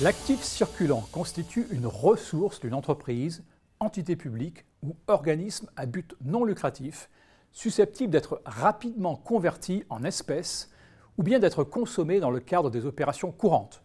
L'actif 0.00 0.42
circulant 0.42 1.04
constitue 1.12 1.68
une 1.70 1.86
ressource 1.86 2.58
d'une 2.58 2.74
entreprise, 2.74 3.44
entité 3.78 4.16
publique 4.16 4.64
ou 4.82 4.96
organisme 5.06 5.70
à 5.76 5.86
but 5.86 6.16
non 6.24 6.44
lucratif 6.44 7.08
susceptible 7.52 8.10
d'être 8.10 8.42
rapidement 8.44 9.14
converti 9.14 9.84
en 9.90 10.02
espèces 10.02 10.68
ou 11.16 11.22
bien 11.22 11.38
d'être 11.38 11.62
consommé 11.62 12.18
dans 12.18 12.32
le 12.32 12.40
cadre 12.40 12.70
des 12.70 12.86
opérations 12.86 13.30
courantes, 13.30 13.84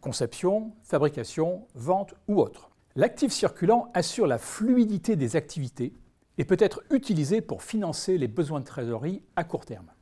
conception, 0.00 0.72
fabrication, 0.82 1.68
vente 1.76 2.16
ou 2.26 2.40
autre. 2.40 2.70
L'actif 2.96 3.30
circulant 3.32 3.92
assure 3.94 4.26
la 4.26 4.38
fluidité 4.38 5.14
des 5.14 5.36
activités 5.36 5.94
et 6.38 6.44
peut 6.44 6.56
être 6.58 6.82
utilisé 6.90 7.40
pour 7.40 7.62
financer 7.62 8.18
les 8.18 8.26
besoins 8.26 8.58
de 8.58 8.64
trésorerie 8.64 9.22
à 9.36 9.44
court 9.44 9.64
terme. 9.64 9.92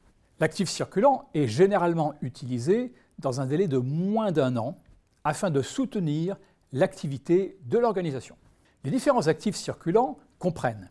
L'actif 0.40 0.70
circulant 0.70 1.29
est 1.34 1.48
généralement 1.48 2.14
utilisé 2.22 2.95
dans 3.18 3.42
un 3.42 3.46
délai 3.46 3.68
de 3.68 3.76
moins 3.79 4.32
d'un 4.32 4.56
an 4.56 4.79
afin 5.24 5.50
de 5.50 5.62
soutenir 5.62 6.36
l'activité 6.72 7.58
de 7.64 7.78
l'organisation. 7.78 8.36
Les 8.84 8.90
différents 8.90 9.26
actifs 9.26 9.56
circulants 9.56 10.18
comprennent 10.38 10.90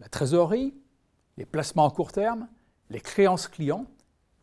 la 0.00 0.08
trésorerie, 0.08 0.74
les 1.36 1.46
placements 1.46 1.88
à 1.88 1.90
court 1.90 2.12
terme, 2.12 2.48
les 2.90 3.00
créances 3.00 3.48
clients 3.48 3.86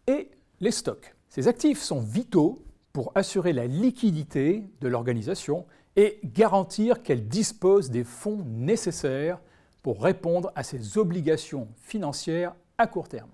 et 0.07 0.31
les 0.59 0.71
stocks. 0.71 1.15
Ces 1.29 1.47
actifs 1.47 1.81
sont 1.81 1.99
vitaux 1.99 2.63
pour 2.93 3.11
assurer 3.15 3.53
la 3.53 3.67
liquidité 3.67 4.63
de 4.81 4.87
l'organisation 4.87 5.65
et 5.95 6.20
garantir 6.23 7.03
qu'elle 7.03 7.27
dispose 7.27 7.89
des 7.89 8.03
fonds 8.03 8.43
nécessaires 8.45 9.39
pour 9.81 10.01
répondre 10.01 10.51
à 10.55 10.63
ses 10.63 10.98
obligations 10.98 11.67
financières 11.75 12.55
à 12.77 12.87
court 12.87 13.07
terme. 13.07 13.29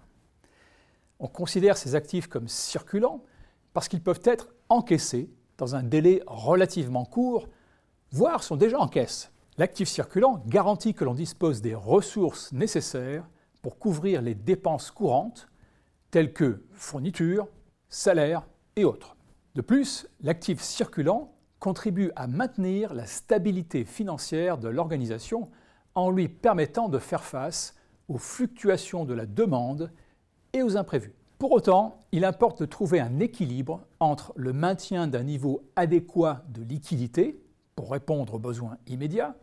On 1.20 1.27
considère 1.27 1.77
ces 1.77 1.95
actifs 1.95 2.27
comme 2.27 2.48
circulants 2.48 3.23
parce 3.73 3.88
qu'ils 3.88 4.03
peuvent 4.03 4.22
être 4.23 4.50
encaissés 4.70 5.30
un 5.72 5.83
délai 5.83 6.22
relativement 6.28 7.06
court, 7.06 7.47
voire 8.11 8.44
sont 8.44 8.56
déjà 8.56 8.80
en 8.80 8.88
caisse. 8.88 9.31
L'actif 9.58 9.88
circulant 9.88 10.44
garantit 10.47 10.94
que 10.94 11.05
l'on 11.05 11.14
dispose 11.14 11.61
des 11.61 11.75
ressources 11.75 12.52
nécessaires 12.52 13.28
pour 13.61 13.78
couvrir 13.78 14.22
les 14.22 14.36
dépenses 14.36 14.92
courantes 14.92 15.47
telles 16.11 16.33
que 16.33 16.64
fournitures, 16.73 17.47
salaires 17.89 18.44
et 18.75 18.83
autres. 18.83 19.16
De 19.55 19.61
plus, 19.61 20.08
l'actif 20.22 20.61
circulant 20.61 21.33
contribue 21.59 22.11
à 22.16 22.27
maintenir 22.27 22.94
la 22.94 23.05
stabilité 23.05 23.86
financière 23.86 24.58
de 24.58 24.67
l'organisation 24.67 25.50
en 25.95 26.11
lui 26.11 26.27
permettant 26.27 26.89
de 26.89 27.00
faire 27.00 27.23
face 27.23 27.75
aux 28.09 28.17
fluctuations 28.17 29.05
de 29.05 29.14
la 29.14 29.25
demande 29.25 29.92
et 30.53 30.61
aux 30.64 30.75
imprévus. 30.77 31.14
Pour 31.44 31.52
autant, 31.52 31.99
il 32.13 32.23
importe 32.23 32.61
de 32.61 32.66
trouver 32.66 33.02
un 33.02 33.19
équilibre 33.19 33.81
entre 33.99 34.31
le 34.38 34.53
maintien 34.53 35.08
d'un 35.08 35.23
niveau 35.23 35.69
adéquat 35.75 36.41
de 36.47 36.63
liquidité 36.63 37.38
pour 37.75 37.91
répondre 37.91 38.36
aux 38.36 38.39
besoins 38.39 38.77
immédiats 38.88 39.36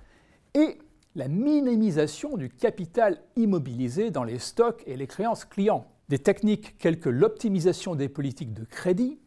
et 0.55 0.79
la 1.15 1.29
minimisation 1.29 2.39
du 2.39 2.49
capital 2.49 3.21
immobilisé 3.37 4.11
dans 4.11 4.25
les 4.25 4.39
stocks 4.39 4.83
et 4.87 4.97
les 4.97 5.07
créances 5.07 5.45
clients. 5.45 5.89
Des 6.09 6.19
techniques 6.19 6.79
telles 6.79 7.01
que 7.01 7.11
l'optimisation 7.11 7.95
des 7.95 8.09
politiques 8.09 8.55
de 8.55 8.65
crédit, 8.65 9.19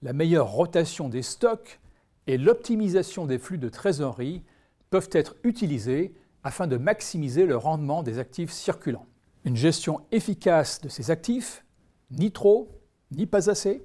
la 0.00 0.12
meilleure 0.12 0.52
rotation 0.52 1.08
des 1.08 1.22
stocks 1.22 1.80
et 2.28 2.38
l'optimisation 2.38 3.26
des 3.26 3.40
flux 3.40 3.58
de 3.58 3.68
trésorerie 3.68 4.44
peuvent 4.90 5.10
être 5.10 5.34
utilisées 5.42 6.14
afin 6.44 6.68
de 6.68 6.76
maximiser 6.76 7.44
le 7.44 7.56
rendement 7.56 8.04
des 8.04 8.20
actifs 8.20 8.52
circulants. 8.52 9.06
Une 9.44 9.56
gestion 9.56 10.02
efficace 10.12 10.80
de 10.80 10.88
ces 10.88 11.10
actifs 11.10 11.64
ni 12.10 12.30
trop, 12.30 12.80
ni 13.10 13.26
pas 13.26 13.50
assez, 13.50 13.84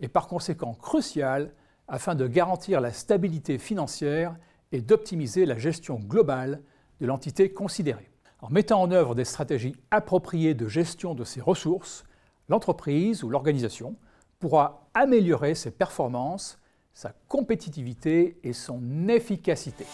et 0.00 0.08
par 0.08 0.28
conséquent 0.28 0.74
crucial 0.74 1.52
afin 1.88 2.14
de 2.14 2.26
garantir 2.26 2.80
la 2.80 2.92
stabilité 2.92 3.58
financière 3.58 4.36
et 4.72 4.80
d'optimiser 4.80 5.46
la 5.46 5.58
gestion 5.58 5.96
globale 5.96 6.62
de 7.00 7.06
l'entité 7.06 7.52
considérée. 7.52 8.10
En 8.40 8.50
mettant 8.50 8.82
en 8.82 8.90
œuvre 8.90 9.14
des 9.14 9.24
stratégies 9.24 9.74
appropriées 9.90 10.54
de 10.54 10.68
gestion 10.68 11.14
de 11.14 11.24
ces 11.24 11.40
ressources, 11.40 12.04
l'entreprise 12.48 13.24
ou 13.24 13.30
l'organisation 13.30 13.96
pourra 14.38 14.88
améliorer 14.94 15.54
ses 15.54 15.70
performances, 15.70 16.58
sa 16.92 17.12
compétitivité 17.26 18.38
et 18.44 18.52
son 18.52 19.08
efficacité. 19.08 19.86